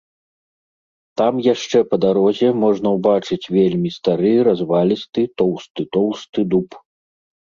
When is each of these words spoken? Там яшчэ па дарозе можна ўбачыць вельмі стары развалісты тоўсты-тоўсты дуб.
Там 1.19 1.35
яшчэ 1.53 1.79
па 1.89 1.95
дарозе 2.05 2.49
можна 2.63 2.93
ўбачыць 2.95 3.51
вельмі 3.57 3.89
стары 3.97 4.33
развалісты 4.49 5.21
тоўсты-тоўсты 5.43 6.39
дуб. 6.55 6.69